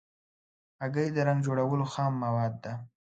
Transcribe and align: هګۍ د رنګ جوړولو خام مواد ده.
هګۍ 0.81 1.07
د 1.15 1.17
رنګ 1.27 1.39
جوړولو 1.45 1.85
خام 1.93 2.13
مواد 2.23 2.53
ده. 2.63 2.73